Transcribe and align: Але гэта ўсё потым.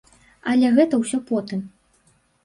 Але 0.53 0.69
гэта 0.77 0.99
ўсё 1.01 1.19
потым. 1.31 1.61